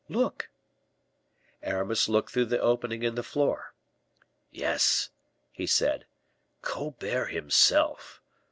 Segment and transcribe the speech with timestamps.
[0.09, 0.49] "Look."
[1.61, 3.67] Aramis looked through the opening in the flooring.
[4.49, 5.11] "Yes,"
[5.51, 6.07] he said.
[6.63, 8.19] "Colbert himself.